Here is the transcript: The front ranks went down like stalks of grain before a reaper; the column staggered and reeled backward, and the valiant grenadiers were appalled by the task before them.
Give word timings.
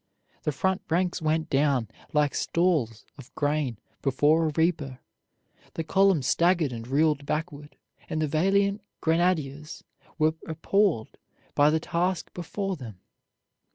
The 0.41 0.51
front 0.51 0.81
ranks 0.89 1.21
went 1.21 1.47
down 1.51 1.87
like 2.11 2.33
stalks 2.33 3.05
of 3.19 3.31
grain 3.35 3.77
before 4.01 4.47
a 4.47 4.49
reaper; 4.55 4.97
the 5.75 5.83
column 5.83 6.23
staggered 6.23 6.73
and 6.73 6.87
reeled 6.87 7.23
backward, 7.27 7.75
and 8.09 8.19
the 8.19 8.27
valiant 8.27 8.81
grenadiers 8.99 9.83
were 10.17 10.33
appalled 10.47 11.19
by 11.53 11.69
the 11.69 11.79
task 11.79 12.33
before 12.33 12.75
them. 12.75 12.99